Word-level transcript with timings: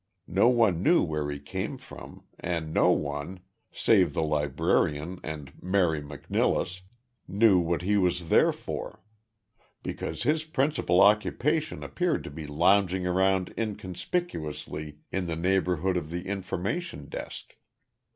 No 0.25 0.49
one 0.49 0.81
knew 0.81 1.03
where 1.03 1.29
he 1.29 1.39
came 1.39 1.77
from 1.77 2.23
and 2.39 2.73
no 2.73 2.89
one 2.89 3.39
save 3.71 4.15
the 4.15 4.23
librarian 4.23 5.19
and 5.21 5.53
Mary 5.61 6.01
McNilless 6.01 6.81
knew 7.27 7.59
what 7.59 7.83
he 7.83 7.97
was 7.97 8.29
there 8.29 8.51
for, 8.51 9.03
because 9.83 10.23
his 10.23 10.43
principal 10.43 11.01
occupation 11.01 11.83
appeared 11.83 12.23
to 12.23 12.31
be 12.31 12.47
lounging 12.47 13.05
around 13.05 13.53
inconspicuously 13.55 14.97
in 15.11 15.27
the 15.27 15.35
neighborhood 15.35 15.97
of 15.97 16.09
the 16.09 16.25
information 16.25 17.05
desk. 17.07 17.53